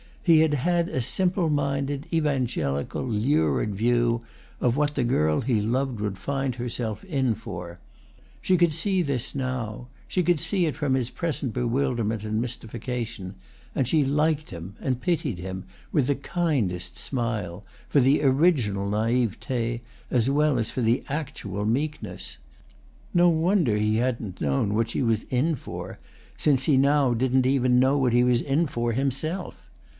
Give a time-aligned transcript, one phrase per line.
[0.23, 4.21] He had had a simple minded, evangelical, lurid view
[4.59, 7.79] of what the girl he loved would find herself in for.
[8.41, 13.35] She could see this now—she could see it from his present bewilderment and mystification,
[13.75, 19.81] and she liked him and pitied him, with the kindest smile, for the original naïveté
[20.09, 22.37] as well as for the actual meekness.
[23.13, 25.99] No wonder he hadn't known what she was in for,
[26.37, 29.67] since he now didn't even know what he was in for himself.